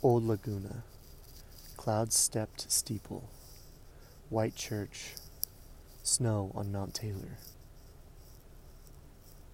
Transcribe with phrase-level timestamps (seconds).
[0.00, 0.84] Old Laguna,
[1.76, 3.28] cloud stepped steeple,
[4.28, 5.14] white church,
[6.04, 7.38] snow on Mount Taylor.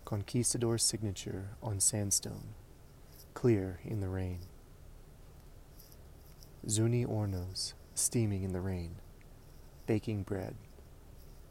[0.05, 2.49] Conquistador signature on sandstone,
[3.33, 4.41] clear in the rain.
[6.69, 8.97] Zuni Hornos steaming in the rain,
[9.87, 10.57] baking bread,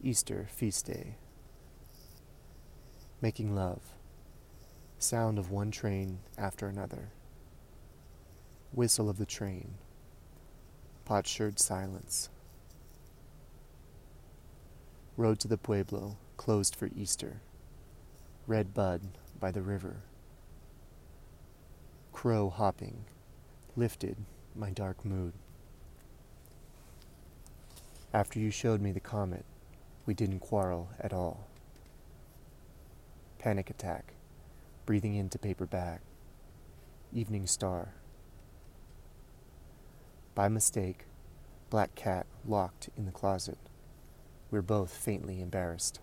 [0.03, 1.15] Easter feast day.
[3.21, 3.81] Making love,
[4.99, 7.09] sound of one train after another
[8.73, 9.75] whistle of the train,
[11.05, 12.29] potsherd silence.
[15.15, 17.41] Road to the Pueblo, closed for Easter.
[18.47, 19.01] Red bud
[19.39, 19.97] by the river.
[22.11, 23.05] Crow hopping,
[23.75, 24.17] lifted
[24.55, 25.33] my dark mood.
[28.11, 29.45] After you showed me the comet,
[30.07, 31.47] we didn't quarrel at all.
[33.37, 34.13] Panic attack,
[34.87, 35.99] breathing into paper bag.
[37.13, 37.93] Evening star.
[40.35, 41.05] By mistake,
[41.69, 43.57] black cat locked in the closet.
[44.49, 45.99] We're both faintly embarrassed.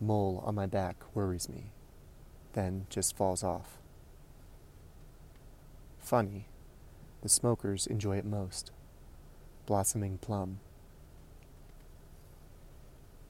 [0.00, 1.72] Mole on my back worries me,
[2.52, 3.78] then just falls off.
[5.98, 6.46] Funny,
[7.22, 8.72] the smokers enjoy it most.
[9.66, 10.60] Blossoming plum.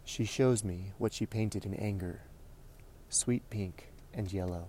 [0.05, 2.23] She shows me what she painted in anger
[3.13, 4.69] sweet pink and yellow.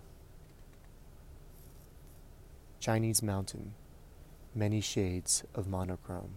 [2.83, 3.73] Chinese mountain,
[4.53, 6.33] many shades of monochrome.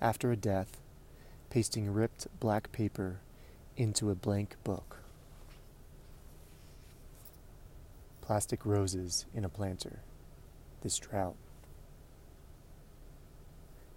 [0.00, 0.78] After a death,
[1.50, 3.20] pasting ripped black paper
[3.76, 5.00] into a blank book.
[8.22, 9.98] Plastic roses in a planter.
[10.80, 11.36] This drought.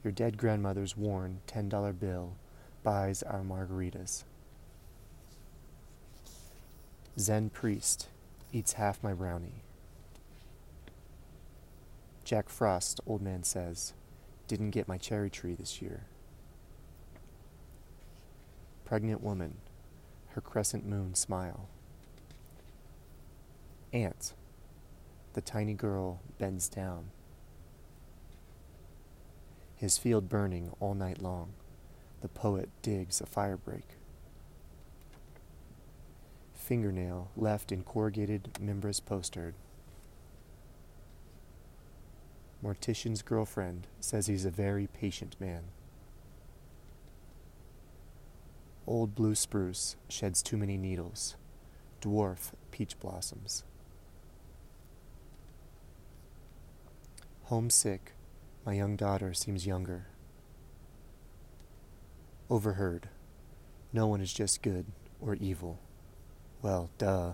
[0.03, 2.33] Your dead grandmother's worn $10 bill
[2.83, 4.25] buys our margaritas.
[7.17, 8.09] Zen priest
[8.51, 9.63] eats half my brownie.
[12.23, 13.93] Jack Frost, old man says,
[14.47, 16.05] didn't get my cherry tree this year.
[18.85, 19.57] Pregnant woman,
[20.29, 21.69] her crescent moon smile.
[23.93, 24.33] Ant,
[25.33, 27.11] the tiny girl bends down.
[29.75, 31.53] His field burning all night long,
[32.21, 33.98] the poet digs a firebreak
[36.69, 39.55] fingernail left in corrugated membranous potsherd.
[42.63, 45.63] Mortician's girlfriend says he's a very patient man.
[48.85, 51.35] Old blue spruce sheds too many needles.
[52.03, 53.63] Dwarf peach blossoms.
[57.45, 58.13] Homesick,
[58.63, 60.05] my young daughter seems younger.
[62.47, 63.09] Overheard.
[63.91, 64.85] No one is just good
[65.19, 65.79] or evil.
[66.61, 67.33] Well, duh.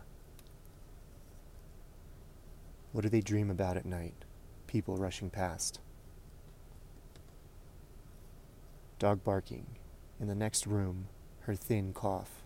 [2.92, 4.14] What do they dream about at night?
[4.68, 5.80] People rushing past.
[9.00, 9.66] Dog barking.
[10.20, 11.08] In the next room,
[11.42, 12.44] her thin cough.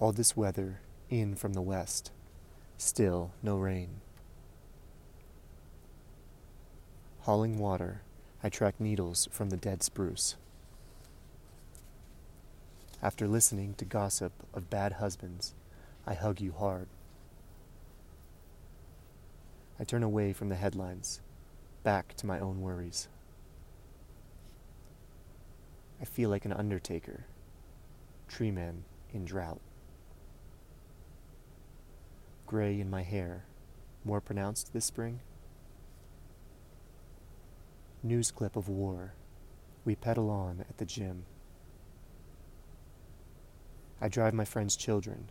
[0.00, 2.10] All this weather in from the west.
[2.78, 4.00] Still no rain.
[7.20, 8.02] Hauling water,
[8.42, 10.36] I track needles from the dead spruce.
[13.06, 15.54] After listening to gossip of bad husbands,
[16.08, 16.88] I hug you hard.
[19.78, 21.20] I turn away from the headlines,
[21.84, 23.06] back to my own worries.
[26.02, 27.26] I feel like an undertaker,
[28.26, 28.82] tree man
[29.14, 29.60] in drought.
[32.44, 33.44] Gray in my hair,
[34.04, 35.20] more pronounced this spring.
[38.02, 39.14] News clip of war.
[39.84, 41.26] We pedal on at the gym.
[44.00, 45.30] I drive my friend's children.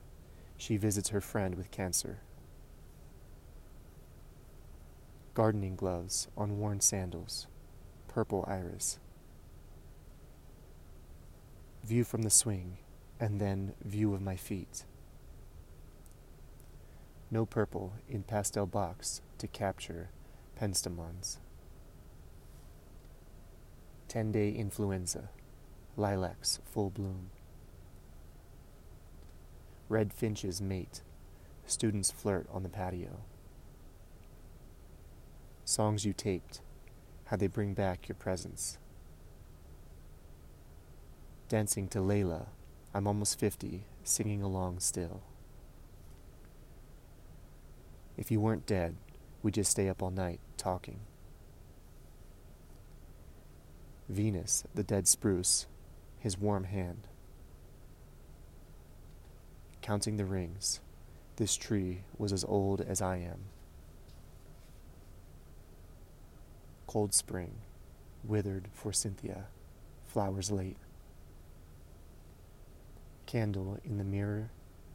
[0.58, 2.20] She visits her friend with cancer.
[5.34, 7.48] Gardening gloves on worn sandals.
[8.08, 9.00] Purple iris.
[11.84, 12.78] View from the swing,
[13.20, 14.86] and then view of my feet.
[17.30, 20.10] No purple in pastel box to capture
[20.60, 21.38] penstemons.
[24.08, 25.30] 10 day influenza,
[25.98, 27.30] lilacs full bloom.
[29.88, 31.02] Red finches mate.
[31.68, 33.22] Students flirt on the patio.
[35.64, 36.62] Songs you taped,
[37.26, 38.78] how they bring back your presence.
[41.50, 42.48] Dancing to Layla,
[42.94, 45.22] I'm almost 50, singing along still.
[48.18, 48.96] If you weren't dead,
[49.44, 51.02] we'd just stay up all night talking.
[54.10, 55.68] Venus, the dead spruce,
[56.20, 57.08] his warm hand.
[59.86, 60.80] Counting the rings.
[61.36, 63.42] This tree was as old as I am.
[66.88, 67.58] Cold spring,
[68.24, 69.46] withered forsythia,
[70.08, 70.78] flowers late.
[73.28, 74.50] Candle in the mirror,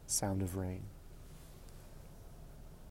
[0.08, 0.82] sound of rain.